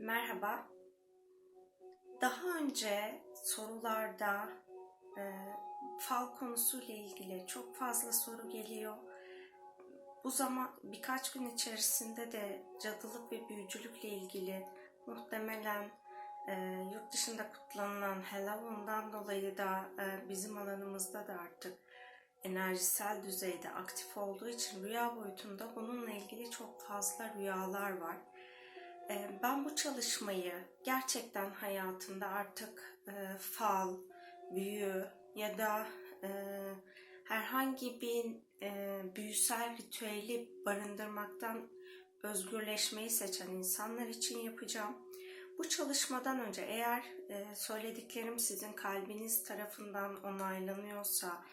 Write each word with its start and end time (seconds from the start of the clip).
Merhaba. 0.00 0.68
Daha 2.20 2.58
önce 2.58 3.22
sorularda 3.44 4.48
e, 5.18 5.22
fal 5.98 6.34
konusuyla 6.36 6.94
ilgili 6.94 7.46
çok 7.46 7.76
fazla 7.76 8.12
soru 8.12 8.48
geliyor. 8.48 8.96
Bu 10.24 10.30
zaman 10.30 10.70
birkaç 10.82 11.32
gün 11.32 11.50
içerisinde 11.50 12.32
de 12.32 12.62
cadılık 12.82 13.32
ve 13.32 13.48
büyücülükle 13.48 14.08
ilgili 14.08 14.66
muhtemelen 15.06 15.90
e, 16.48 16.54
yurt 16.94 17.12
dışında 17.12 17.52
kutlanılan 17.52 18.22
Halloween'dan 18.22 19.12
dolayı 19.12 19.56
da 19.56 19.84
e, 19.98 20.28
bizim 20.28 20.58
alanımızda 20.58 21.26
da 21.26 21.32
artık 21.32 21.78
enerjisel 22.42 23.22
düzeyde 23.22 23.70
aktif 23.70 24.16
olduğu 24.16 24.48
için 24.48 24.84
rüya 24.84 25.16
boyutunda 25.16 25.76
bununla 25.76 26.10
ilgili 26.10 26.50
çok 26.50 26.80
fazla 26.80 27.34
rüyalar 27.34 27.96
var. 27.96 28.16
Ee, 29.10 29.30
ben 29.42 29.64
bu 29.64 29.76
çalışmayı 29.76 30.52
gerçekten 30.84 31.50
hayatımda 31.50 32.26
artık 32.26 32.98
e, 33.08 33.38
fal, 33.38 33.96
büyü 34.54 35.04
ya 35.34 35.58
da 35.58 35.86
e, 36.22 36.28
herhangi 37.24 38.00
bir 38.00 38.26
e, 38.62 39.00
büyüsel 39.16 39.76
ritüeli 39.76 40.48
barındırmaktan 40.66 41.68
özgürleşmeyi 42.22 43.10
seçen 43.10 43.50
insanlar 43.50 44.06
için 44.06 44.38
yapacağım. 44.38 44.96
Bu 45.58 45.68
çalışmadan 45.68 46.40
önce 46.40 46.62
eğer 46.62 47.04
e, 47.28 47.54
söylediklerim 47.54 48.38
sizin 48.38 48.72
kalbiniz 48.72 49.44
tarafından 49.44 50.24
onaylanıyorsa 50.24 51.44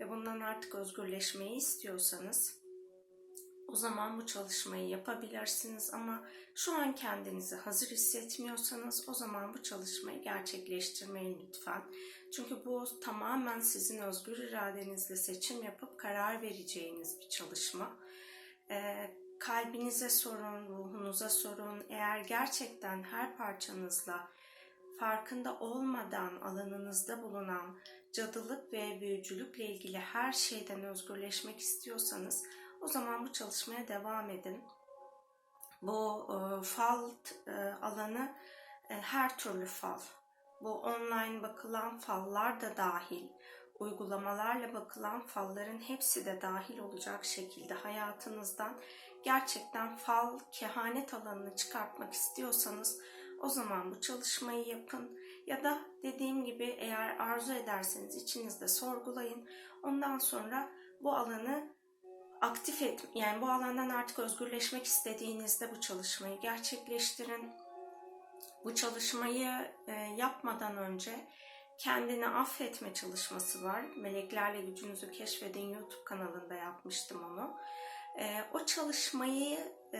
ve 0.00 0.08
bundan 0.08 0.40
artık 0.40 0.74
özgürleşmeyi 0.74 1.56
istiyorsanız 1.56 2.61
o 3.72 3.76
zaman 3.76 4.20
bu 4.20 4.26
çalışmayı 4.26 4.88
yapabilirsiniz 4.88 5.94
ama 5.94 6.24
şu 6.54 6.74
an 6.74 6.94
kendinizi 6.94 7.56
hazır 7.56 7.86
hissetmiyorsanız 7.86 9.08
o 9.08 9.14
zaman 9.14 9.54
bu 9.54 9.62
çalışmayı 9.62 10.22
gerçekleştirmeyin 10.22 11.46
lütfen. 11.46 11.82
Çünkü 12.36 12.64
bu 12.64 13.00
tamamen 13.00 13.60
sizin 13.60 13.98
özgür 13.98 14.38
iradenizle 14.38 15.16
seçim 15.16 15.62
yapıp 15.62 15.98
karar 15.98 16.42
vereceğiniz 16.42 17.20
bir 17.20 17.28
çalışma. 17.28 17.96
Ee, 18.70 19.10
kalbinize 19.38 20.10
sorun, 20.10 20.68
ruhunuza 20.68 21.28
sorun. 21.28 21.84
Eğer 21.88 22.18
gerçekten 22.18 23.02
her 23.02 23.36
parçanızla 23.36 24.28
farkında 24.98 25.58
olmadan 25.58 26.36
alanınızda 26.36 27.22
bulunan 27.22 27.78
cadılık 28.12 28.72
ve 28.72 28.98
büyücülükle 29.00 29.64
ilgili 29.64 29.98
her 29.98 30.32
şeyden 30.32 30.84
özgürleşmek 30.84 31.60
istiyorsanız 31.60 32.44
o 32.82 32.88
zaman 32.88 33.26
bu 33.26 33.32
çalışmaya 33.32 33.88
devam 33.88 34.30
edin. 34.30 34.64
Bu 35.82 36.28
e, 36.30 36.64
fal 36.64 37.10
e, 37.46 37.52
alanı 37.82 38.34
e, 38.90 38.94
her 38.94 39.38
türlü 39.38 39.66
fal. 39.66 39.98
Bu 40.60 40.70
online 40.70 41.42
bakılan 41.42 41.98
fallar 41.98 42.60
da 42.60 42.76
dahil, 42.76 43.28
uygulamalarla 43.78 44.74
bakılan 44.74 45.26
falların 45.26 45.78
hepsi 45.78 46.26
de 46.26 46.42
dahil 46.42 46.78
olacak 46.78 47.24
şekilde 47.24 47.74
hayatınızdan 47.74 48.80
gerçekten 49.24 49.96
fal, 49.96 50.38
kehanet 50.52 51.14
alanını 51.14 51.56
çıkartmak 51.56 52.12
istiyorsanız 52.12 52.98
o 53.40 53.48
zaman 53.48 53.90
bu 53.90 54.00
çalışmayı 54.00 54.66
yapın. 54.66 55.18
Ya 55.46 55.64
da 55.64 55.78
dediğim 56.02 56.44
gibi 56.44 56.64
eğer 56.64 57.16
arzu 57.18 57.52
ederseniz 57.52 58.16
içinizde 58.16 58.68
sorgulayın. 58.68 59.48
Ondan 59.82 60.18
sonra 60.18 60.68
bu 61.00 61.12
alanı 61.16 61.72
aktif 62.42 62.82
et, 62.82 63.04
yani 63.14 63.40
bu 63.40 63.50
alandan 63.50 63.88
artık 63.88 64.18
özgürleşmek 64.18 64.84
istediğinizde 64.84 65.70
bu 65.70 65.80
çalışmayı 65.80 66.40
gerçekleştirin. 66.40 67.50
Bu 68.64 68.74
çalışmayı 68.74 69.72
e, 69.86 69.92
yapmadan 69.92 70.76
önce 70.76 71.12
kendini 71.78 72.28
affetme 72.28 72.94
çalışması 72.94 73.64
var. 73.64 73.82
Meleklerle 73.96 74.60
Gücünüzü 74.60 75.12
Keşfedin 75.12 75.68
YouTube 75.68 76.04
kanalında 76.04 76.54
yapmıştım 76.54 77.24
onu. 77.24 77.56
E, 78.18 78.44
o 78.54 78.66
çalışmayı 78.66 79.58
e, 79.92 79.98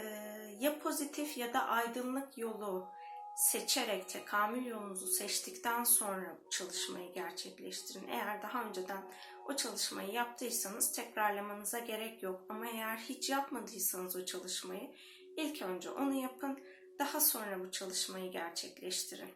ya 0.61 0.79
pozitif 0.79 1.39
ya 1.39 1.53
da 1.53 1.69
aydınlık 1.69 2.39
yolu 2.39 2.89
seçerek 3.37 4.09
tekamül 4.09 4.67
yolunuzu 4.67 5.07
seçtikten 5.07 5.85
sonra 5.85 6.39
çalışmayı 6.51 7.13
gerçekleştirin. 7.13 8.09
Eğer 8.09 8.43
daha 8.43 8.65
önceden 8.65 9.03
o 9.49 9.57
çalışmayı 9.57 10.13
yaptıysanız 10.13 10.93
tekrarlamanıza 10.93 11.79
gerek 11.79 12.23
yok. 12.23 12.45
Ama 12.49 12.67
eğer 12.67 12.97
hiç 12.97 13.31
yapmadıysanız 13.31 14.17
o 14.17 14.25
çalışmayı 14.25 14.91
ilk 15.37 15.63
önce 15.63 15.91
onu 15.91 16.15
yapın. 16.15 16.61
Daha 16.99 17.21
sonra 17.21 17.61
bu 17.61 17.71
çalışmayı 17.71 18.33
gerçekleştirin. 18.33 19.31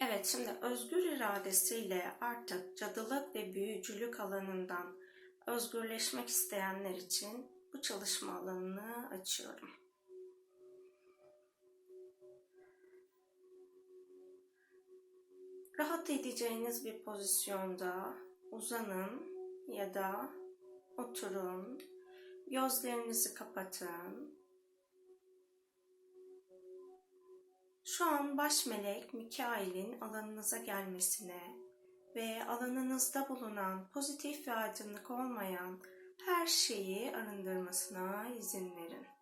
Evet 0.00 0.26
şimdi 0.26 0.50
özgür 0.62 1.04
iradesiyle 1.04 2.12
artık 2.20 2.78
cadılık 2.78 3.34
ve 3.34 3.54
büyücülük 3.54 4.20
alanından 4.20 4.96
özgürleşmek 5.46 6.28
isteyenler 6.28 6.94
için 6.94 7.46
bu 7.72 7.82
çalışma 7.82 8.38
alanını 8.38 9.08
açıyorum. 9.10 9.70
Rahat 15.80 16.10
edeceğiniz 16.10 16.84
bir 16.84 17.04
pozisyonda 17.04 18.14
uzanın 18.50 19.22
ya 19.68 19.94
da 19.94 20.30
oturun. 20.96 21.82
Gözlerinizi 22.46 23.34
kapatın. 23.34 24.34
Şu 27.84 28.04
an 28.04 28.38
baş 28.38 28.66
melek 28.66 29.14
Mikail'in 29.14 30.00
alanınıza 30.00 30.58
gelmesine 30.58 31.56
ve 32.16 32.44
alanınızda 32.44 33.28
bulunan 33.28 33.88
pozitif 33.94 34.48
ve 34.48 34.52
aydınlık 34.52 35.10
olmayan 35.10 35.78
her 36.26 36.46
şeyi 36.46 37.16
arındırmasına 37.16 38.28
izin 38.38 38.76
verin. 38.76 39.19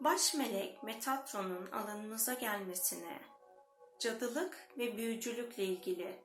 Baş 0.00 0.34
melek 0.34 0.82
Metatron'un 0.82 1.70
alanınıza 1.72 2.34
gelmesine, 2.34 3.18
cadılık 3.98 4.68
ve 4.78 4.96
büyücülükle 4.96 5.64
ilgili 5.64 6.18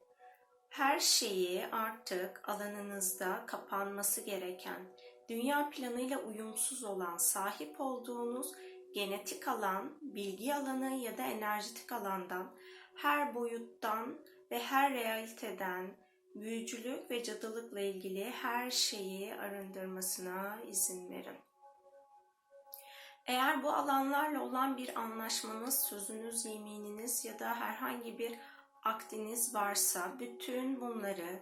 her 0.70 1.00
şeyi 1.00 1.68
artık 1.68 2.50
alanınızda 2.50 3.44
kapanması 3.46 4.22
gereken, 4.22 4.82
dünya 5.30 5.70
planıyla 5.70 6.20
uyumsuz 6.20 6.84
olan, 6.84 7.18
sahip 7.18 7.82
olduğunuz 7.82 8.52
genetik 8.94 9.48
alan, 9.48 9.92
bilgi 10.02 10.56
alanı 10.56 10.96
ya 10.96 11.18
da 11.18 11.24
enerjitik 11.24 11.92
alandan, 11.92 12.52
her 12.96 13.36
boyuttan 13.36 14.20
ve 14.52 14.60
her 14.60 14.94
realiteden 14.94 15.88
büyücülük 16.36 17.12
ve 17.12 17.24
cadılıkla 17.24 17.80
ilgili 17.80 18.30
her 18.30 18.72
şeyi 18.72 19.36
arındırmasına 19.36 20.62
izin 20.68 21.10
verin. 21.10 21.38
Eğer 23.28 23.64
bu 23.64 23.74
alanlarla 23.74 24.44
olan 24.44 24.78
bir 24.78 25.00
anlaşmanız, 25.00 25.80
sözünüz, 25.80 26.46
yemininiz 26.46 27.26
ya 27.26 27.40
da 27.40 27.56
herhangi 27.56 28.20
bir 28.20 28.40
akdiniz 28.84 29.56
varsa 29.56 30.20
bütün 30.20 30.82
bunları 30.82 31.40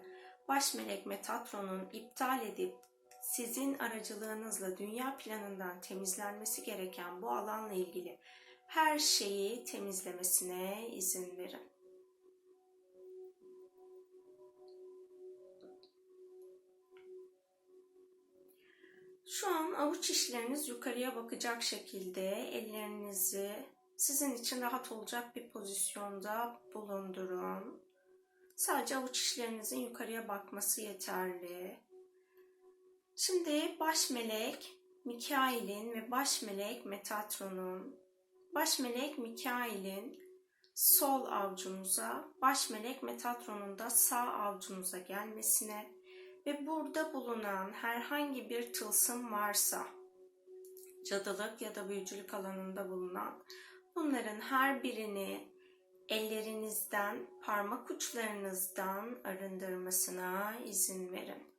baş 0.47 0.73
melek 0.73 1.05
Metatron'un 1.05 1.89
iptal 1.93 2.45
edip 2.45 2.75
sizin 3.21 3.79
aracılığınızla 3.79 4.77
dünya 4.77 5.17
planından 5.17 5.81
temizlenmesi 5.81 6.63
gereken 6.63 7.21
bu 7.21 7.29
alanla 7.29 7.73
ilgili 7.73 8.19
her 8.67 8.99
şeyi 8.99 9.65
temizlemesine 9.65 10.87
izin 10.87 11.37
verin. 11.37 11.72
Avuç 20.03 20.09
içleriniz 20.09 20.67
yukarıya 20.67 21.15
bakacak 21.15 21.63
şekilde 21.63 22.29
ellerinizi 22.29 23.51
sizin 23.97 24.35
için 24.35 24.61
rahat 24.61 24.91
olacak 24.91 25.35
bir 25.35 25.49
pozisyonda 25.49 26.61
bulundurun. 26.73 27.81
Sadece 28.55 28.97
avuç 28.97 29.21
içlerinizin 29.21 29.79
yukarıya 29.79 30.27
bakması 30.27 30.81
yeterli. 30.81 31.79
Şimdi 33.15 33.75
baş 33.79 34.09
melek 34.09 34.73
Mikail'in 35.05 35.91
ve 35.91 36.11
baş 36.11 36.41
melek 36.41 36.85
Metatron'un 36.85 37.95
baş 38.55 38.79
melek 38.79 39.17
Mikail'in 39.17 40.19
sol 40.75 41.25
avcunuza, 41.25 42.27
baş 42.41 42.69
melek 42.69 43.03
Metatron'un 43.03 43.79
da 43.79 43.89
sağ 43.89 44.33
avcunuza 44.33 44.97
gelmesine 44.97 45.91
ve 46.45 46.67
burada 46.67 47.13
bulunan 47.13 47.71
herhangi 47.71 48.49
bir 48.49 48.73
tılsım 48.73 49.31
varsa, 49.31 49.87
cadılık 51.03 51.61
ya 51.61 51.75
da 51.75 51.89
büyücülük 51.89 52.33
alanında 52.33 52.89
bulunan 52.89 53.43
bunların 53.95 54.41
her 54.41 54.83
birini 54.83 55.53
ellerinizden, 56.09 57.27
parmak 57.41 57.91
uçlarınızdan 57.91 59.19
arındırmasına 59.23 60.55
izin 60.65 61.11
verin. 61.11 61.53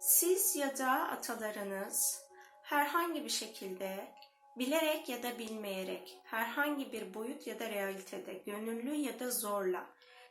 Siz 0.00 0.56
ya 0.56 0.78
da 0.78 0.90
atalarınız 0.90 2.22
herhangi 2.62 3.24
bir 3.24 3.30
şekilde 3.30 4.14
bilerek 4.58 5.08
ya 5.08 5.22
da 5.22 5.38
bilmeyerek 5.38 6.18
herhangi 6.24 6.92
bir 6.92 7.14
boyut 7.14 7.46
ya 7.46 7.58
da 7.58 7.70
realitede 7.70 8.32
gönüllü 8.32 8.94
ya 8.94 9.20
da 9.20 9.30
zorla 9.30 9.86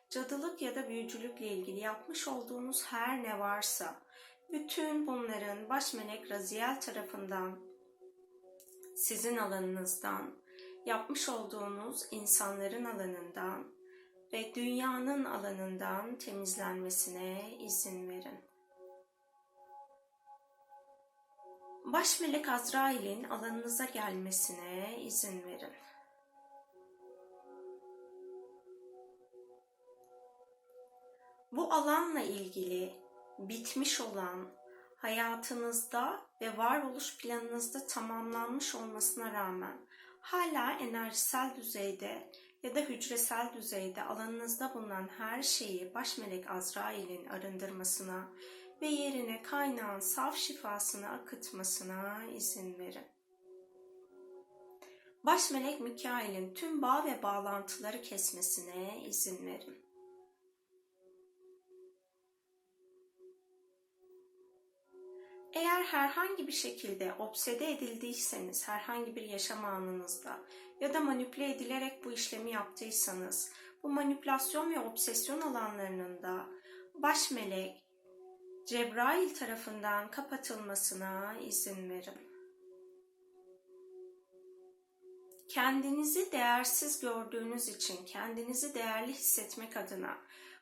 cadılık 0.10 0.62
ya 0.62 0.76
da 0.76 0.90
büyücülükle 0.90 1.48
ilgili 1.48 1.80
yapmış 1.80 2.28
olduğunuz 2.28 2.86
her 2.86 3.24
ne 3.24 3.40
varsa 3.40 3.96
bütün 4.52 5.08
bunların 5.08 5.70
baş 5.70 5.94
melek 5.94 6.32
Raziel 6.32 6.82
tarafından 6.82 7.60
sizin 8.96 9.38
alanınızdan 9.38 10.36
yapmış 10.86 11.30
olduğunuz 11.30 12.08
insanların 12.12 12.86
alanından 12.86 13.68
ve 14.34 14.56
dünyanın 14.56 15.26
alanından 15.26 16.16
temizlenmesine 16.16 17.58
izin 17.60 18.10
verin. 18.10 18.50
Baş 21.86 22.22
melek 22.22 22.50
Azrail'in 22.50 23.24
alanınıza 23.24 23.86
gelmesine 23.86 25.00
izin 25.02 25.44
verin. 25.44 25.74
Bu 31.52 31.74
alanla 31.74 32.22
ilgili 32.22 32.94
bitmiş 33.40 34.02
olan 34.02 34.52
hayatınızda 34.96 36.22
ve 36.42 36.58
varoluş 36.58 37.18
planınızda 37.18 37.88
tamamlanmış 37.88 38.76
olmasına 38.76 39.34
rağmen 39.34 39.78
hala 40.20 40.72
enerjisel 40.72 41.56
düzeyde 41.58 42.32
ya 42.64 42.76
da 42.76 42.80
hücresel 42.80 43.54
düzeyde 43.54 44.04
alanınızda 44.04 44.74
bulunan 44.74 45.10
her 45.18 45.44
şeyi 45.44 45.94
baş 45.94 46.18
melek 46.18 46.52
Azrail'in 46.52 47.26
arındırmasına 47.26 48.30
ve 48.82 48.88
yerine 48.88 49.42
kaynağın 49.42 50.00
saf 50.00 50.38
şifasını 50.38 51.10
akıtmasına 51.10 52.26
izin 52.26 52.80
verin. 52.80 53.08
Baş 55.24 55.52
melek 55.52 55.82
Mikail'in 55.82 56.54
tüm 56.54 56.82
bağ 56.82 57.06
ve 57.06 57.24
bağlantıları 57.24 58.02
kesmesine 58.02 59.04
izin 59.06 59.46
verin. 59.46 59.89
Eğer 65.80 65.86
herhangi 65.86 66.48
bir 66.48 66.52
şekilde 66.52 67.14
obsede 67.20 67.72
edildiyseniz 67.72 68.68
herhangi 68.68 69.16
bir 69.16 69.22
yaşam 69.22 69.66
anınızda 69.66 70.40
ya 70.82 70.94
da 70.94 71.00
manipüle 71.00 71.52
edilerek 71.52 72.06
bu 72.06 72.12
işlemi 72.12 72.52
yaptıysanız 72.52 73.52
bu 73.84 73.90
manipülasyon 73.90 74.72
ve 74.72 74.80
obsesyon 74.80 75.42
alanlarının 75.42 76.24
da 76.24 76.46
baş 76.94 77.32
melek 77.32 77.84
Cebrail 78.68 79.36
tarafından 79.36 80.12
kapatılmasına 80.12 81.38
izin 81.40 81.90
verin. 81.90 82.30
Kendinizi 85.50 86.32
değersiz 86.32 87.00
gördüğünüz 87.00 87.68
için 87.68 88.06
kendinizi 88.06 88.76
değerli 88.76 89.14
hissetmek 89.14 89.78
adına 89.78 90.18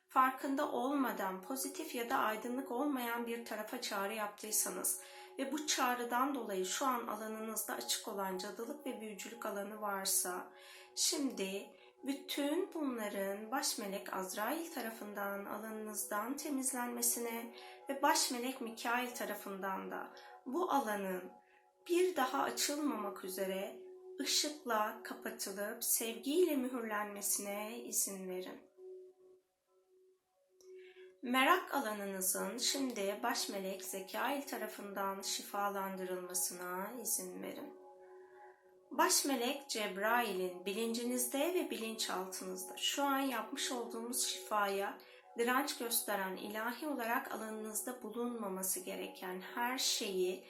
farkında 0.09 0.71
olmadan 0.71 1.41
pozitif 1.41 1.95
ya 1.95 2.09
da 2.09 2.17
aydınlık 2.17 2.71
olmayan 2.71 3.27
bir 3.27 3.45
tarafa 3.45 3.81
çağrı 3.81 4.13
yaptıysanız 4.13 5.01
ve 5.39 5.51
bu 5.51 5.67
çağrıdan 5.67 6.35
dolayı 6.35 6.65
şu 6.65 6.85
an 6.85 7.07
alanınızda 7.07 7.73
açık 7.73 8.07
olan 8.07 8.37
cadılık 8.37 8.85
ve 8.85 9.01
büyücülük 9.01 9.45
alanı 9.45 9.81
varsa 9.81 10.47
şimdi 10.95 11.69
bütün 12.03 12.69
bunların 12.73 13.51
baş 13.51 13.77
melek 13.77 14.13
Azrail 14.13 14.71
tarafından 14.71 15.45
alanınızdan 15.45 16.37
temizlenmesine 16.37 17.53
ve 17.89 18.01
baş 18.01 18.31
melek 18.31 18.61
Mikail 18.61 19.15
tarafından 19.15 19.91
da 19.91 20.07
bu 20.45 20.71
alanın 20.71 21.23
bir 21.89 22.15
daha 22.15 22.43
açılmamak 22.43 23.23
üzere 23.23 23.75
ışıkla 24.21 24.99
kapatılıp 25.03 25.83
sevgiyle 25.83 26.55
mühürlenmesine 26.55 27.77
izin 27.83 28.29
verin. 28.29 28.59
Merak 31.27 31.73
alanınızın 31.73 32.57
şimdi 32.57 33.19
baş 33.23 33.49
melek 33.49 33.83
Zekail 33.85 34.41
tarafından 34.41 35.21
şifalandırılmasına 35.21 36.91
izin 37.01 37.43
verin. 37.43 37.73
Baş 38.91 39.25
melek 39.25 39.69
Cebrail'in 39.69 40.65
bilincinizde 40.65 41.53
ve 41.53 41.69
bilinçaltınızda 41.69 42.77
şu 42.77 43.03
an 43.03 43.19
yapmış 43.19 43.71
olduğumuz 43.71 44.27
şifaya 44.27 44.97
direnç 45.37 45.77
gösteren 45.77 46.35
ilahi 46.35 46.87
olarak 46.87 47.31
alanınızda 47.31 48.03
bulunmaması 48.03 48.79
gereken 48.79 49.41
her 49.55 49.77
şeyi 49.77 50.43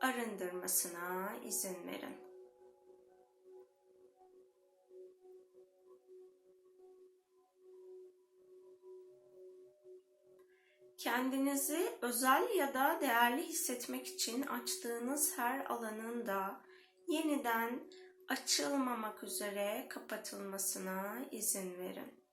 arındırmasına 0.00 1.32
izin 1.44 1.86
verin. 1.86 2.31
Kendinizi 11.02 11.98
özel 12.02 12.48
ya 12.56 12.74
da 12.74 12.98
değerli 13.00 13.42
hissetmek 13.42 14.06
için 14.06 14.42
açtığınız 14.42 15.38
her 15.38 15.66
alanın 15.66 16.26
da 16.26 16.60
yeniden 17.08 17.80
açılmamak 18.28 19.22
üzere 19.22 19.86
kapatılmasına 19.88 21.18
izin 21.30 21.78
verin. 21.78 22.24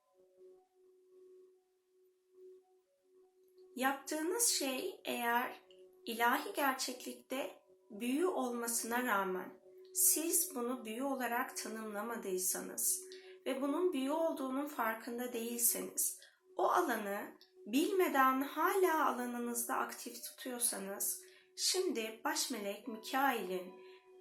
Yaptığınız 3.75 4.47
şey 4.47 5.01
eğer 5.05 5.61
ilahi 6.05 6.53
gerçeklikte 6.55 7.61
büyü 7.89 8.25
olmasına 8.25 9.03
rağmen 9.03 9.53
siz 9.93 10.55
bunu 10.55 10.85
büyü 10.85 11.03
olarak 11.03 11.57
tanımlamadıysanız 11.57 13.01
ve 13.45 13.61
bunun 13.61 13.93
büyü 13.93 14.11
olduğunun 14.11 14.67
farkında 14.67 15.33
değilseniz 15.33 16.19
o 16.57 16.67
alanı 16.67 17.39
bilmeden 17.71 18.41
hala 18.41 19.07
alanınızda 19.07 19.75
aktif 19.75 20.23
tutuyorsanız 20.23 21.21
şimdi 21.55 22.21
baş 22.25 22.51
melek 22.51 22.87
Mikail'in 22.87 23.73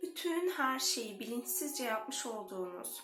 bütün 0.02 0.50
her 0.50 0.78
şeyi 0.78 1.20
bilinçsizce 1.20 1.84
yapmış 1.84 2.26
olduğunuz 2.26 3.02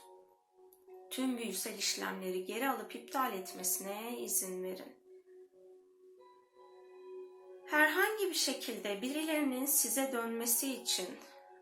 tüm 1.10 1.38
büyüsel 1.38 1.78
işlemleri 1.78 2.44
geri 2.44 2.68
alıp 2.68 2.94
iptal 2.94 3.32
etmesine 3.32 4.18
izin 4.18 4.62
verin. 4.62 4.96
Herhangi 7.66 8.28
bir 8.28 8.34
şekilde 8.34 9.02
birilerinin 9.02 9.66
size 9.66 10.12
dönmesi 10.12 10.74
için, 10.74 11.08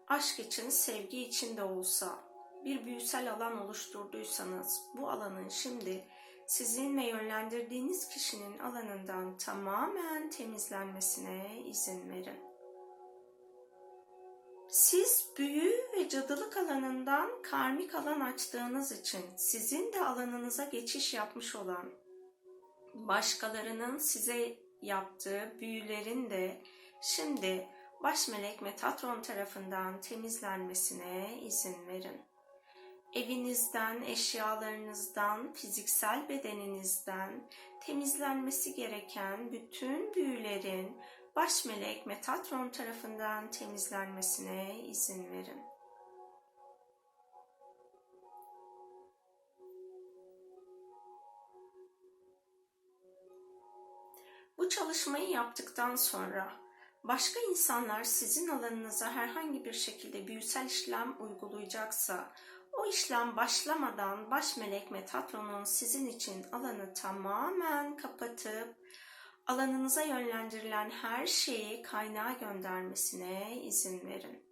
aşk 0.09 0.39
için, 0.39 0.71
sevgi 0.71 1.23
için 1.23 1.57
de 1.57 1.63
olsa 1.63 2.19
bir 2.65 2.87
büyüsel 2.87 3.33
alan 3.33 3.61
oluşturduysanız 3.61 4.81
bu 4.95 5.11
alanın 5.11 5.49
şimdi 5.49 6.05
sizin 6.47 6.99
ve 6.99 7.05
yönlendirdiğiniz 7.05 8.09
kişinin 8.09 8.59
alanından 8.59 9.39
tamamen 9.39 10.31
temizlenmesine 10.31 11.63
izin 11.67 12.11
verin. 12.11 12.53
Siz 14.71 15.29
büyü 15.39 15.73
ve 15.93 16.09
cadılık 16.09 16.57
alanından 16.57 17.43
karmik 17.43 17.95
alan 17.95 18.21
açtığınız 18.21 18.93
için 18.93 19.23
sizin 19.37 19.93
de 19.93 20.05
alanınıza 20.05 20.65
geçiş 20.65 21.15
yapmış 21.15 21.57
olan 21.57 21.93
başkalarının 22.95 23.99
size 23.99 24.59
yaptığı 24.83 25.57
büyülerin 25.61 26.31
de 26.31 26.63
şimdi 27.03 27.69
baş 28.03 28.29
melek 28.29 28.63
Metatron 28.63 29.23
tarafından 29.23 30.01
temizlenmesine 30.01 31.41
izin 31.43 31.87
verin 31.87 32.32
evinizden, 33.13 34.03
eşyalarınızdan, 34.03 35.53
fiziksel 35.53 36.29
bedeninizden 36.29 37.49
temizlenmesi 37.81 38.75
gereken 38.75 39.53
bütün 39.53 40.15
büyülerin 40.15 40.97
baş 41.37 41.65
melek 41.65 42.07
Metatron 42.07 42.69
tarafından 42.69 43.51
temizlenmesine 43.51 44.79
izin 44.85 45.33
verin. 45.33 45.63
Bu 54.59 54.69
çalışmayı 54.69 55.29
yaptıktan 55.29 55.97
sonra 55.97 56.53
başka 57.05 57.41
insanlar 57.41 58.05
sizin 58.05 58.49
alanınıza 58.49 59.13
herhangi 59.13 59.65
bir 59.65 59.73
şekilde 59.73 60.27
büyüsel 60.27 60.67
işlem 60.67 61.17
uygulayacaksa 61.21 62.33
o 62.73 62.87
işlem 62.87 63.37
başlamadan 63.37 64.31
baş 64.31 64.57
melek 64.57 64.91
Metatron'un 64.91 65.65
sizin 65.65 66.07
için 66.07 66.47
alanı 66.53 66.95
tamamen 66.95 67.97
kapatıp 67.97 68.75
alanınıza 69.47 70.03
yönlendirilen 70.03 70.91
her 70.91 71.27
şeyi 71.27 71.83
kaynağa 71.83 72.33
göndermesine 72.33 73.63
izin 73.63 74.01
verin. 74.09 74.43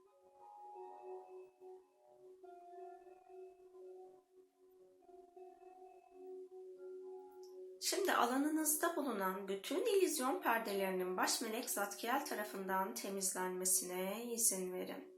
Şimdi 7.81 8.13
alanınızda 8.13 8.97
bulunan 8.97 9.49
bütün 9.49 9.87
illüzyon 9.87 10.41
perdelerinin 10.41 11.17
baş 11.17 11.41
melek 11.41 11.71
Zatkiel 11.71 12.27
tarafından 12.27 12.95
temizlenmesine 12.95 14.25
izin 14.25 14.73
verin. 14.73 15.10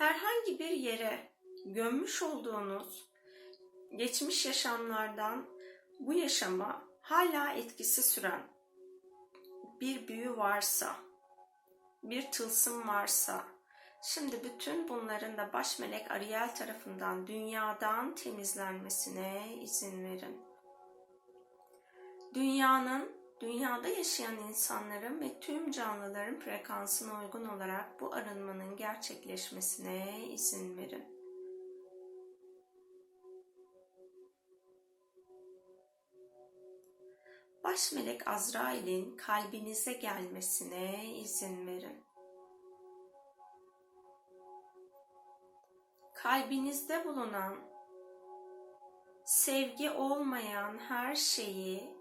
Herhangi 0.00 0.58
bir 0.58 0.70
yere 0.70 1.32
gömmüş 1.64 2.22
olduğunuz 2.22 3.08
geçmiş 3.96 4.46
yaşamlardan 4.46 5.46
bu 5.98 6.12
yaşama 6.12 6.84
hala 7.00 7.52
etkisi 7.52 8.02
süren 8.02 8.42
bir 9.80 10.08
büyü 10.08 10.36
varsa, 10.36 10.96
bir 12.02 12.30
tılsım 12.30 12.88
varsa, 12.88 13.44
şimdi 14.02 14.44
bütün 14.44 14.88
bunların 14.88 15.36
da 15.36 15.52
baş 15.52 15.78
melek 15.78 16.10
Ariel 16.10 16.54
tarafından 16.54 17.26
dünyadan 17.26 18.14
temizlenmesine 18.14 19.56
izin 19.62 20.04
verin. 20.04 20.40
Dünyanın, 22.34 23.19
dünyada 23.40 23.88
yaşayan 23.88 24.36
insanların 24.36 25.20
ve 25.20 25.40
tüm 25.40 25.70
canlıların 25.70 26.40
frekansına 26.40 27.20
uygun 27.24 27.44
olarak 27.44 28.00
bu 28.00 28.14
arınmanın 28.14 28.76
gerçekleşmesine 28.76 30.26
izin 30.28 30.76
verin. 30.76 31.20
baş 37.70 37.92
melek 37.92 38.28
Azrail'in 38.28 39.16
kalbinize 39.16 39.92
gelmesine 39.92 41.14
izin 41.16 41.66
verin. 41.66 42.04
Kalbinizde 46.14 47.04
bulunan 47.04 47.56
sevgi 49.24 49.90
olmayan 49.90 50.78
her 50.78 51.14
şeyi 51.14 51.99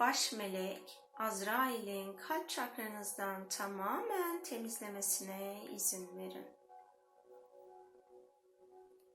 baş 0.00 0.32
melek 0.32 1.00
Azrail'in 1.18 2.16
kalp 2.16 2.48
çakranızdan 2.48 3.48
tamamen 3.48 4.42
temizlemesine 4.42 5.60
izin 5.76 6.16
verin. 6.16 6.46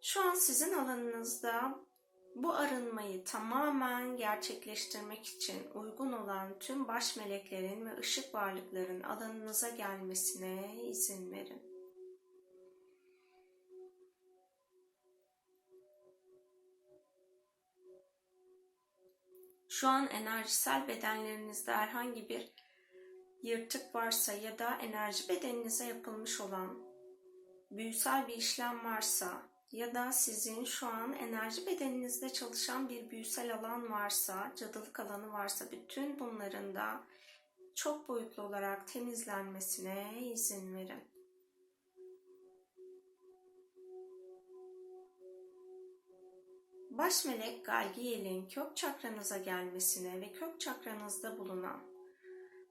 Şu 0.01 0.29
an 0.29 0.33
sizin 0.33 0.73
alanınızda 0.73 1.79
bu 2.35 2.53
arınmayı 2.53 3.23
tamamen 3.23 4.17
gerçekleştirmek 4.17 5.27
için 5.27 5.67
uygun 5.73 6.11
olan 6.11 6.59
tüm 6.59 6.87
baş 6.87 7.17
meleklerin 7.17 7.85
ve 7.85 7.97
ışık 7.97 8.35
varlıkların 8.35 9.01
alanınıza 9.01 9.69
gelmesine 9.69 10.75
izin 10.83 11.31
verin. 11.31 11.68
Şu 19.79 19.87
an 19.87 20.07
enerjisel 20.07 20.87
bedenlerinizde 20.87 21.73
herhangi 21.73 22.29
bir 22.29 22.51
yırtık 23.43 23.95
varsa 23.95 24.33
ya 24.33 24.59
da 24.59 24.75
enerji 24.75 25.29
bedeninize 25.29 25.85
yapılmış 25.85 26.41
olan 26.41 26.77
büyüsel 27.71 28.27
bir 28.27 28.33
işlem 28.33 28.85
varsa 28.85 29.41
ya 29.71 29.93
da 29.93 30.11
sizin 30.11 30.65
şu 30.65 30.87
an 30.87 31.13
enerji 31.13 31.65
bedeninizde 31.65 32.33
çalışan 32.33 32.89
bir 32.89 33.09
büyüsel 33.09 33.55
alan 33.55 33.91
varsa, 33.91 34.53
cadılık 34.55 34.99
alanı 34.99 35.31
varsa 35.31 35.65
bütün 35.71 36.19
bunların 36.19 36.75
da 36.75 37.03
çok 37.75 38.07
boyutlu 38.09 38.43
olarak 38.43 38.87
temizlenmesine 38.87 40.29
izin 40.33 40.75
verin. 40.75 41.18
Baş 46.99 47.25
melek 47.25 47.65
Galgiel'in 47.65 48.47
kök 48.47 48.77
çakranıza 48.77 49.37
gelmesine 49.37 50.21
ve 50.21 50.31
kök 50.31 50.59
çakranızda 50.59 51.37
bulunan 51.37 51.81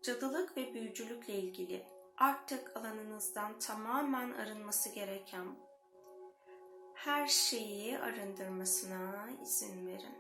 cadılık 0.02 0.56
ve 0.56 0.74
büyücülükle 0.74 1.34
ilgili 1.34 1.86
artık 2.16 2.76
alanınızdan 2.76 3.58
tamamen 3.58 4.32
arınması 4.32 4.88
gereken 4.88 5.46
her 6.94 7.26
şeyi 7.26 7.98
arındırmasına 7.98 9.28
izin 9.42 9.86
verin. 9.86 10.18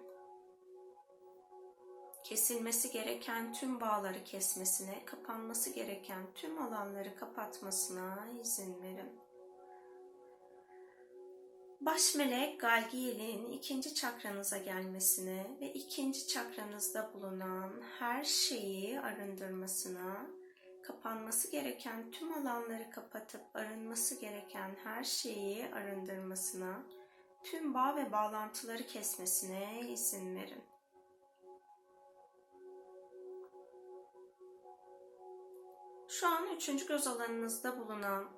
Kesilmesi 2.24 2.90
gereken 2.90 3.52
tüm 3.52 3.80
bağları 3.80 4.24
kesmesine, 4.24 5.04
kapanması 5.04 5.70
gereken 5.70 6.22
tüm 6.34 6.62
alanları 6.62 7.16
kapatmasına 7.16 8.28
izin 8.42 8.82
verin. 8.82 9.27
Baş 11.80 12.14
melek 12.14 12.60
Galgiel'in 12.60 13.52
ikinci 13.52 13.94
çakranıza 13.94 14.58
gelmesine 14.58 15.56
ve 15.60 15.72
ikinci 15.72 16.26
çakranızda 16.26 17.10
bulunan 17.14 17.72
her 17.98 18.24
şeyi 18.24 19.00
arındırmasına 19.00 20.26
kapanması 20.82 21.50
gereken 21.50 22.10
tüm 22.10 22.32
alanları 22.32 22.90
kapatıp 22.90 23.40
arınması 23.54 24.20
gereken 24.20 24.76
her 24.84 25.04
şeyi 25.04 25.74
arındırmasına, 25.74 26.82
tüm 27.44 27.74
bağ 27.74 27.96
ve 27.96 28.12
bağlantıları 28.12 28.86
kesmesine 28.86 29.80
izin 29.88 30.36
verin. 30.36 30.62
Şu 36.08 36.28
an 36.28 36.56
üçüncü 36.56 36.86
göz 36.86 37.06
alanınızda 37.06 37.78
bulunan 37.78 38.28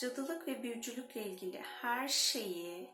cadılık 0.00 0.48
ve 0.48 0.62
büyücülükle 0.62 1.24
ilgili 1.24 1.58
her 1.58 2.08
şeyi 2.08 2.90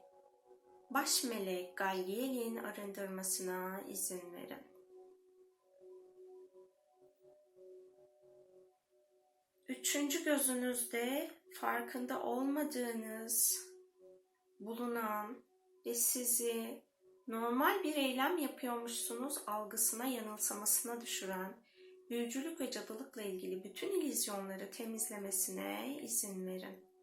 baş 0.90 1.24
melek 1.24 1.76
Galgiel'in 1.76 2.56
arındırmasına 2.56 3.80
izin 3.88 4.32
verin. 4.32 4.66
Üçüncü 9.68 10.24
gözünüzde 10.24 11.30
farkında 11.54 12.22
olmadığınız 12.22 13.66
bulunan 14.60 15.36
ve 15.86 15.94
sizi 15.94 16.82
normal 17.28 17.84
bir 17.84 17.94
eylem 17.94 18.38
yapıyormuşsunuz 18.38 19.38
algısına 19.46 20.06
yanılsamasına 20.06 21.00
düşüren 21.00 21.56
büyücülük 22.10 22.60
ve 22.60 22.70
cadılıkla 22.70 23.22
ilgili 23.22 23.64
bütün 23.64 24.00
ilizyonları 24.00 24.70
temizlemesine 24.70 25.98
izin 26.02 26.46
verin. 26.46 26.95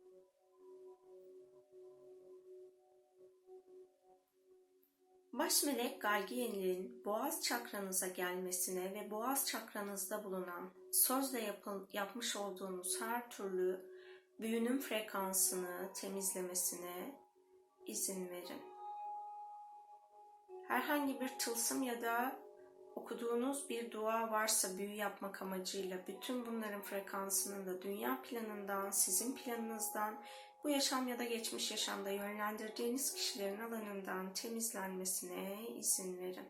Baş 5.34 5.64
melek 5.64 6.02
Galgiel'in 6.02 7.06
boğaz 7.06 7.42
çakranıza 7.42 8.08
gelmesine 8.08 8.94
ve 8.94 9.12
boğaz 9.12 9.48
çakranızda 9.48 10.24
bulunan 10.24 10.72
sözle 10.92 11.42
yapıl, 11.42 11.86
yapmış 11.94 12.36
olduğunuz 12.36 13.02
her 13.02 13.30
türlü 13.30 13.86
büyünün 14.40 14.80
frekansını 14.80 15.94
temizlemesine 15.94 17.16
izin 17.86 18.30
verin. 18.30 18.62
Herhangi 20.68 21.22
bir 21.22 21.40
tılsım 21.40 21.84
ya 21.84 22.02
da 22.02 22.40
okuduğunuz 22.96 23.70
bir 23.70 23.92
dua 23.92 24.32
varsa 24.32 24.78
büyü 24.78 24.94
yapmak 24.94 25.42
amacıyla 25.42 25.98
bütün 26.08 26.46
bunların 26.46 26.82
frekansının 26.82 27.66
da 27.66 27.82
dünya 27.82 28.22
planından, 28.22 28.92
sizin 28.92 29.36
planınızdan 29.36 30.16
bu 30.64 30.70
yaşam 30.70 31.08
ya 31.08 31.20
da 31.20 31.24
geçmiş 31.24 31.72
yaşamda 31.72 32.10
yönlendirdiğiniz 32.10 33.16
kişilerin 33.16 33.60
alanından 33.60 34.34
temizlenmesine 34.34 35.68
izin 35.80 36.18
verin. 36.18 36.50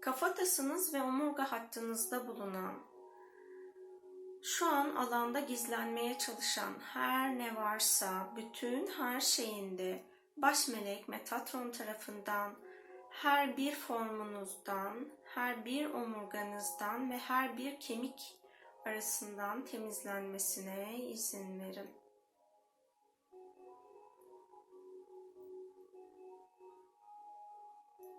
Kafatasınız 0.00 0.94
ve 0.94 1.02
omurga 1.02 1.52
hattınızda 1.52 2.28
bulunan 2.28 2.74
şu 4.42 4.66
an 4.66 4.94
alanda 4.94 5.40
gizlenmeye 5.40 6.18
çalışan 6.18 6.74
her 6.80 7.38
ne 7.38 7.56
varsa 7.56 8.28
bütün 8.36 8.86
her 8.86 9.20
şeyinde 9.20 10.04
baş 10.36 10.68
melek 10.68 11.08
Metatron 11.08 11.72
tarafından 11.72 12.54
her 13.22 13.56
bir 13.56 13.74
formunuzdan, 13.74 15.08
her 15.24 15.64
bir 15.64 15.90
omurganızdan 15.90 17.10
ve 17.10 17.18
her 17.18 17.58
bir 17.58 17.80
kemik 17.80 18.36
arasından 18.84 19.64
temizlenmesine 19.64 20.98
izin 20.98 21.60
verin. 21.60 21.90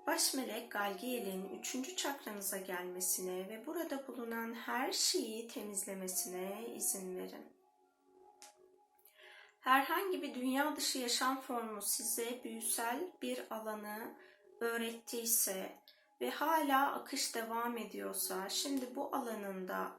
Baş 0.08 0.34
melek 0.34 0.72
Galgiel'in 0.72 1.60
üçüncü 1.60 1.96
çakranıza 1.96 2.58
gelmesine 2.58 3.50
ve 3.50 3.66
burada 3.66 4.08
bulunan 4.08 4.54
her 4.54 4.92
şeyi 4.92 5.48
temizlemesine 5.48 6.68
izin 6.76 7.18
verin. 7.18 7.46
Herhangi 9.60 10.22
bir 10.22 10.36
dünya 10.36 10.76
dışı 10.76 11.00
yaşam 11.00 11.42
formu 11.42 11.82
size 11.82 12.44
büyüsel 12.44 13.00
bir 13.22 13.46
alanı 13.50 14.16
öğrettiyse 14.60 15.76
ve 16.22 16.30
hala 16.30 16.94
akış 16.94 17.36
devam 17.36 17.78
ediyorsa 17.78 18.50
şimdi 18.50 18.96
bu 18.96 19.16
alanında 19.16 19.92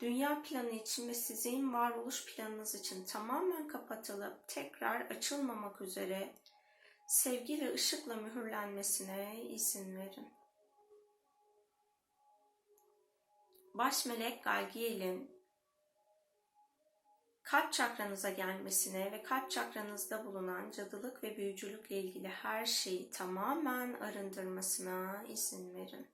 dünya 0.00 0.42
planı 0.42 0.70
için 0.70 1.08
ve 1.08 1.14
sizin 1.14 1.72
varoluş 1.72 2.26
planınız 2.26 2.74
için 2.74 3.04
tamamen 3.04 3.68
kapatılıp 3.68 4.48
tekrar 4.48 5.00
açılmamak 5.00 5.80
üzere 5.80 6.34
sevgi 7.06 7.60
ve 7.60 7.74
ışıkla 7.74 8.14
mühürlenmesine 8.14 9.42
izin 9.42 9.96
verin. 9.96 10.28
Baş 13.74 14.06
melek 14.06 14.44
Galgiel'in 14.44 15.35
kalp 17.46 17.72
çakranıza 17.72 18.30
gelmesine 18.30 19.12
ve 19.12 19.22
kalp 19.22 19.50
çakranızda 19.50 20.24
bulunan 20.24 20.70
cadılık 20.70 21.24
ve 21.24 21.36
büyücülükle 21.36 21.96
ilgili 21.96 22.28
her 22.28 22.66
şeyi 22.66 23.10
tamamen 23.10 23.92
arındırmasına 23.92 25.24
izin 25.28 25.74
verin. 25.74 26.06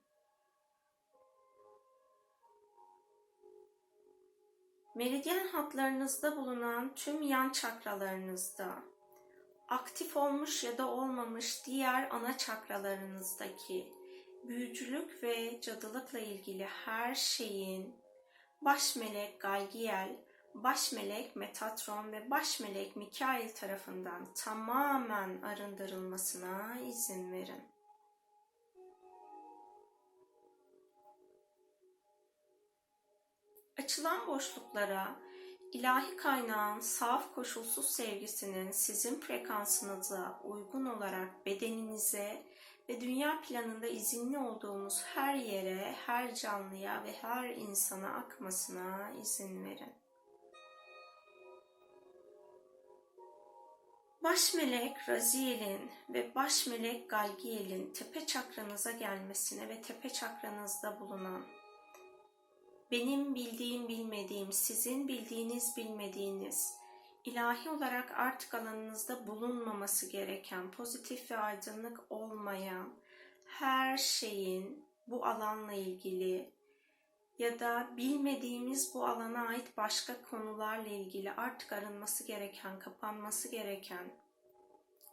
Meridyen 4.94 5.46
hatlarınızda 5.46 6.36
bulunan 6.36 6.94
tüm 6.94 7.22
yan 7.22 7.52
çakralarınızda, 7.52 8.82
aktif 9.68 10.16
olmuş 10.16 10.64
ya 10.64 10.78
da 10.78 10.88
olmamış 10.88 11.66
diğer 11.66 12.10
ana 12.10 12.38
çakralarınızdaki 12.38 13.92
büyücülük 14.44 15.22
ve 15.22 15.60
cadılıkla 15.60 16.18
ilgili 16.18 16.64
her 16.64 17.14
şeyin 17.14 17.96
baş 18.60 18.96
melek 18.96 19.40
Galgiel, 19.40 20.16
baş 20.54 20.92
melek 20.92 21.36
Metatron 21.36 22.12
ve 22.12 22.30
baş 22.30 22.60
melek 22.60 22.96
Mikail 22.96 23.48
tarafından 23.48 24.34
tamamen 24.34 25.42
arındırılmasına 25.42 26.80
izin 26.80 27.32
verin. 27.32 27.62
Açılan 33.78 34.26
boşluklara 34.26 35.16
ilahi 35.72 36.16
kaynağın 36.16 36.80
saf 36.80 37.34
koşulsuz 37.34 37.90
sevgisinin 37.90 38.70
sizin 38.70 39.20
frekansınıza 39.20 40.40
uygun 40.44 40.84
olarak 40.84 41.46
bedeninize 41.46 42.42
ve 42.88 43.00
dünya 43.00 43.40
planında 43.40 43.86
izinli 43.86 44.38
olduğumuz 44.38 45.02
her 45.04 45.34
yere, 45.34 45.94
her 46.06 46.34
canlıya 46.34 47.04
ve 47.04 47.12
her 47.12 47.48
insana 47.48 48.08
akmasına 48.14 49.10
izin 49.22 49.64
verin. 49.64 50.01
Baş 54.22 54.54
melek 54.54 55.08
Raziel'in 55.08 55.90
ve 56.08 56.34
baş 56.34 56.66
melek 56.66 57.10
Galgiel'in 57.10 57.92
tepe 57.92 58.26
çakranıza 58.26 58.90
gelmesine 58.90 59.68
ve 59.68 59.82
tepe 59.82 60.08
çakranızda 60.08 61.00
bulunan 61.00 61.42
benim 62.90 63.34
bildiğim 63.34 63.88
bilmediğim, 63.88 64.52
sizin 64.52 65.08
bildiğiniz 65.08 65.76
bilmediğiniz, 65.76 66.74
ilahi 67.24 67.70
olarak 67.70 68.10
artık 68.10 68.54
alanınızda 68.54 69.26
bulunmaması 69.26 70.10
gereken, 70.10 70.70
pozitif 70.70 71.30
ve 71.30 71.36
aydınlık 71.36 72.00
olmayan 72.10 72.94
her 73.44 73.98
şeyin 73.98 74.84
bu 75.06 75.26
alanla 75.26 75.72
ilgili 75.72 76.50
ya 77.42 77.60
da 77.60 77.90
bilmediğimiz 77.96 78.94
bu 78.94 79.06
alana 79.06 79.46
ait 79.46 79.76
başka 79.76 80.22
konularla 80.22 80.88
ilgili 80.88 81.32
artık 81.32 81.72
arınması 81.72 82.26
gereken, 82.26 82.78
kapanması 82.78 83.48
gereken 83.50 84.12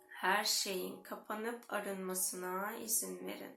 her 0.07 0.45
şeyin 0.45 1.03
kapanıp 1.03 1.73
arınmasına 1.73 2.75
izin 2.75 3.27
verin. 3.27 3.55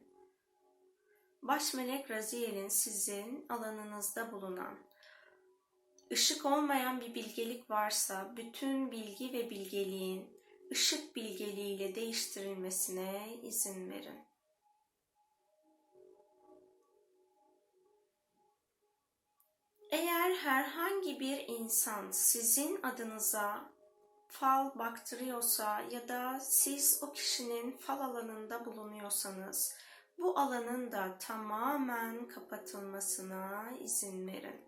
Baş 1.42 1.74
melek 1.74 2.10
Raziel'in 2.10 2.68
sizin 2.68 3.46
alanınızda 3.48 4.32
bulunan 4.32 4.78
ışık 6.12 6.46
olmayan 6.46 7.00
bir 7.00 7.14
bilgelik 7.14 7.70
varsa 7.70 8.36
bütün 8.36 8.90
bilgi 8.90 9.32
ve 9.32 9.50
bilgeliğin 9.50 10.30
ışık 10.70 11.16
bilgeliğiyle 11.16 11.94
değiştirilmesine 11.94 13.38
izin 13.42 13.90
verin. 13.90 14.31
Eğer 19.92 20.34
herhangi 20.34 21.20
bir 21.20 21.48
insan 21.48 22.10
sizin 22.10 22.82
adınıza 22.82 23.70
fal 24.28 24.78
baktırıyorsa 24.78 25.80
ya 25.90 26.08
da 26.08 26.40
siz 26.40 27.02
o 27.02 27.12
kişinin 27.12 27.76
fal 27.76 28.00
alanında 28.00 28.64
bulunuyorsanız 28.64 29.74
bu 30.18 30.38
alanın 30.38 30.92
da 30.92 31.18
tamamen 31.18 32.28
kapatılmasına 32.28 33.72
izin 33.80 34.26
verin. 34.26 34.64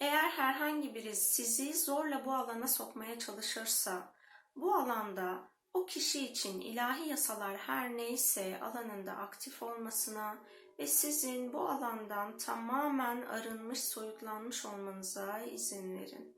Eğer 0.00 0.28
herhangi 0.30 0.94
biri 0.94 1.16
sizi 1.16 1.74
zorla 1.74 2.24
bu 2.24 2.32
alana 2.32 2.68
sokmaya 2.68 3.18
çalışırsa, 3.18 4.12
bu 4.56 4.74
alanda 4.74 5.48
o 5.74 5.86
kişi 5.86 6.26
için 6.26 6.60
ilahi 6.60 7.08
yasalar 7.08 7.56
her 7.56 7.96
neyse 7.96 8.60
alanında 8.60 9.12
aktif 9.12 9.62
olmasına 9.62 10.38
ve 10.78 10.86
sizin 10.86 11.52
bu 11.52 11.68
alandan 11.68 12.38
tamamen 12.38 13.22
arınmış, 13.22 13.80
soyutlanmış 13.80 14.66
olmanıza 14.66 15.40
izin 15.40 15.98
verin. 15.98 16.34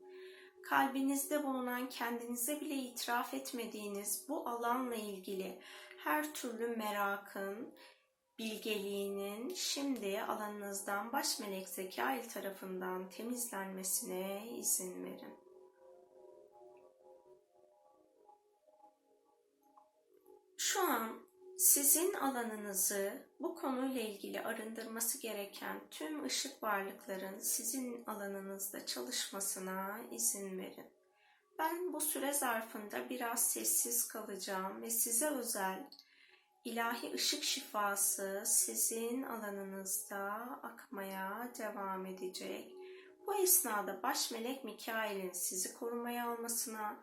Kalbinizde 0.63 1.43
bulunan 1.43 1.89
kendinize 1.89 2.61
bile 2.61 2.75
itiraf 2.75 3.33
etmediğiniz 3.33 4.25
bu 4.29 4.49
alanla 4.49 4.95
ilgili 4.95 5.59
her 5.97 6.33
türlü 6.33 6.67
merakın, 6.67 7.73
bilgeliğinin 8.39 9.53
şimdi 9.53 10.21
alanınızdan 10.21 11.11
baş 11.11 11.39
melek 11.39 11.69
Zekail 11.69 12.29
tarafından 12.29 13.09
temizlenmesine 13.09 14.47
izin 14.57 15.03
verin. 15.03 15.35
Şu 20.57 20.81
an 20.81 21.16
sizin 21.67 22.13
alanınızı 22.13 23.13
bu 23.39 23.55
konuyla 23.55 24.01
ilgili 24.01 24.41
arındırması 24.41 25.17
gereken 25.21 25.81
tüm 25.91 26.23
ışık 26.23 26.63
varlıkların 26.63 27.39
sizin 27.39 28.03
alanınızda 28.05 28.85
çalışmasına 28.85 29.99
izin 30.11 30.59
verin. 30.59 30.85
Ben 31.59 31.93
bu 31.93 32.01
süre 32.01 32.33
zarfında 32.33 33.09
biraz 33.09 33.51
sessiz 33.51 34.07
kalacağım 34.07 34.81
ve 34.81 34.89
size 34.89 35.27
özel 35.27 35.89
ilahi 36.65 37.13
ışık 37.13 37.43
şifası 37.43 38.43
sizin 38.45 39.23
alanınızda 39.23 40.23
akmaya 40.63 41.51
devam 41.59 42.05
edecek. 42.05 42.71
Bu 43.27 43.35
esnada 43.35 44.03
baş 44.03 44.31
melek 44.31 44.63
Mikail'in 44.63 45.31
sizi 45.31 45.73
korumaya 45.73 46.29
almasına, 46.29 46.95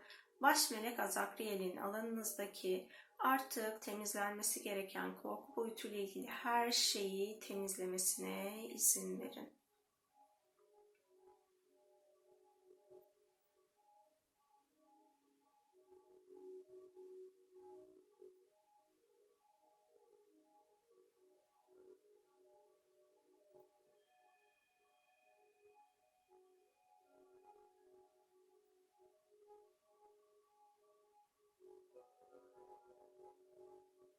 baş 0.42 0.70
melek 0.70 1.00
Azakriel'in 1.00 1.76
alanınızdaki 1.76 2.88
artık 3.18 3.80
temizlenmesi 3.80 4.62
gereken 4.62 5.16
korku 5.22 5.56
boyutuyla 5.56 5.98
ilgili 5.98 6.26
her 6.26 6.72
şeyi 6.72 7.40
temizlemesine 7.40 8.68
izin 8.68 9.20
verin. 9.20 9.48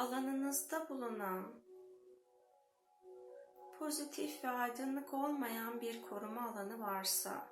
alanınızda 0.00 0.88
bulunan 0.88 1.54
pozitif 3.78 4.44
ve 4.44 4.48
aydınlık 4.48 5.14
olmayan 5.14 5.80
bir 5.80 6.02
koruma 6.02 6.50
alanı 6.50 6.80
varsa, 6.80 7.48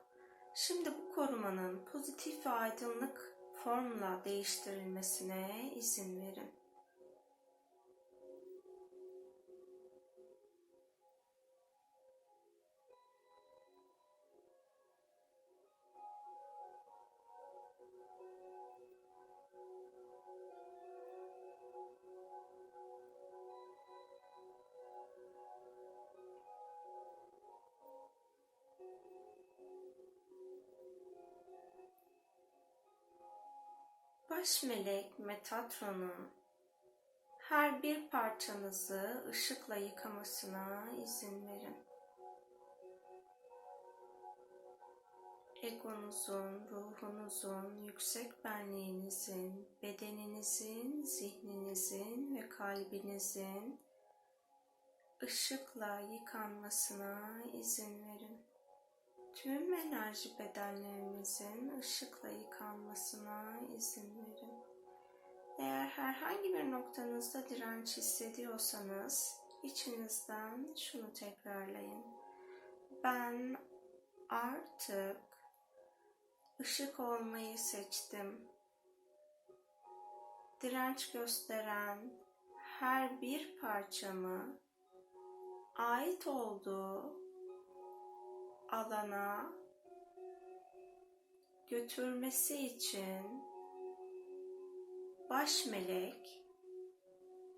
şimdi 0.54 0.92
bu 0.98 1.14
korumanın 1.14 1.84
pozitif 1.92 2.46
ve 2.46 2.50
aydınlık 2.50 3.36
formla 3.64 4.20
değiştirilmesine 4.24 5.72
izin 5.74 6.20
verin. 6.20 6.57
Baş 34.38 34.62
melek 34.62 35.18
Metatron'un 35.18 36.30
her 37.38 37.82
bir 37.82 38.08
parçanızı 38.08 39.24
ışıkla 39.30 39.76
yıkamasına 39.76 40.88
izin 41.04 41.48
verin. 41.48 41.76
Egonuzun, 45.62 46.68
ruhunuzun, 46.70 47.82
yüksek 47.82 48.44
benliğinizin, 48.44 49.68
bedeninizin, 49.82 51.02
zihninizin 51.02 52.36
ve 52.36 52.48
kalbinizin 52.48 53.80
ışıkla 55.22 56.00
yıkanmasına 56.00 57.42
izin 57.52 58.04
verin 58.04 58.47
tüm 59.34 59.74
enerji 59.74 60.38
bedenlerimizin 60.38 61.78
ışıkla 61.80 62.28
yıkanmasına 62.28 63.60
izin 63.76 64.16
verin. 64.16 64.52
Eğer 65.58 65.86
herhangi 65.86 66.54
bir 66.54 66.70
noktanızda 66.70 67.48
direnç 67.48 67.96
hissediyorsanız 67.96 69.40
içinizden 69.62 70.74
şunu 70.76 71.12
tekrarlayın. 71.12 72.04
Ben 73.04 73.56
artık 74.28 75.16
ışık 76.60 77.00
olmayı 77.00 77.58
seçtim. 77.58 78.48
Direnç 80.60 81.12
gösteren 81.12 82.12
her 82.56 83.20
bir 83.20 83.60
parçamı 83.60 84.58
ait 85.76 86.26
olduğu 86.26 87.27
alana 88.68 89.52
götürmesi 91.68 92.66
için 92.66 93.42
baş 95.30 95.66
melek 95.66 96.44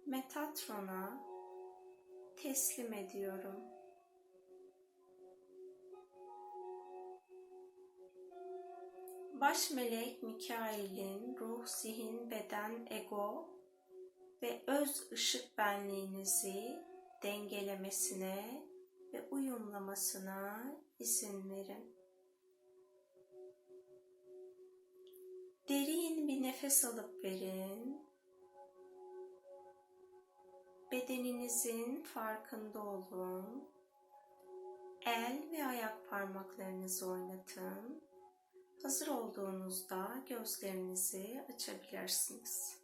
Metatron'a 0.06 1.24
teslim 2.36 2.92
ediyorum. 2.92 3.64
Baş 9.40 9.70
melek 9.70 10.22
Mikail'in 10.22 11.36
ruh, 11.36 11.66
zihin, 11.66 12.30
beden, 12.30 12.86
ego 12.90 13.50
ve 14.42 14.62
öz 14.66 15.12
ışık 15.12 15.58
benliğinizi 15.58 16.84
dengelemesine 17.22 18.64
ve 19.12 19.28
uyumlamasına 19.30 20.76
izin 21.00 21.50
verin. 21.50 21.96
Derin 25.68 26.28
bir 26.28 26.42
nefes 26.42 26.84
alıp 26.84 27.24
verin. 27.24 28.06
Bedeninizin 30.92 32.02
farkında 32.02 32.84
olun. 32.84 33.68
El 35.06 35.48
ve 35.52 35.64
ayak 35.64 36.10
parmaklarınızı 36.10 37.10
oynatın. 37.10 38.02
Hazır 38.82 39.08
olduğunuzda 39.08 40.24
gözlerinizi 40.28 41.44
açabilirsiniz. 41.54 42.79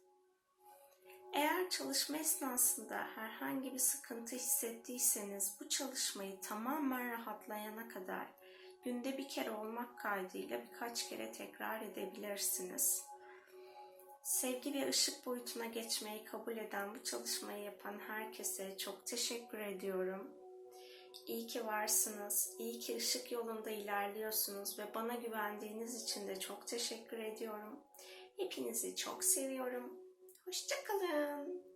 Eğer 1.37 1.69
çalışma 1.69 2.17
esnasında 2.17 3.07
herhangi 3.15 3.73
bir 3.73 3.79
sıkıntı 3.79 4.35
hissettiyseniz 4.35 5.55
bu 5.59 5.69
çalışmayı 5.69 6.41
tamamen 6.41 7.11
rahatlayana 7.11 7.87
kadar 7.87 8.27
günde 8.83 9.17
bir 9.17 9.27
kere 9.27 9.51
olmak 9.51 9.99
kaydıyla 9.99 10.61
birkaç 10.61 11.09
kere 11.09 11.31
tekrar 11.31 11.81
edebilirsiniz. 11.81 13.03
Sevgi 14.23 14.73
ve 14.73 14.89
ışık 14.89 15.25
boyutuna 15.25 15.65
geçmeyi 15.65 16.25
kabul 16.25 16.57
eden 16.57 16.95
bu 16.95 17.03
çalışmayı 17.03 17.63
yapan 17.63 17.99
herkese 18.07 18.77
çok 18.77 19.05
teşekkür 19.05 19.59
ediyorum. 19.59 20.31
İyi 21.27 21.47
ki 21.47 21.65
varsınız. 21.65 22.55
İyi 22.59 22.79
ki 22.79 22.97
ışık 22.97 23.31
yolunda 23.31 23.69
ilerliyorsunuz 23.69 24.79
ve 24.79 24.93
bana 24.95 25.15
güvendiğiniz 25.15 26.03
için 26.03 26.27
de 26.27 26.39
çok 26.39 26.67
teşekkür 26.67 27.19
ediyorum. 27.19 27.79
Hepinizi 28.37 28.95
çok 28.95 29.23
seviyorum. 29.23 30.06
Hoşçakalın. 30.47 31.66